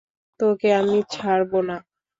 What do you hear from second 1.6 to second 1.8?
না।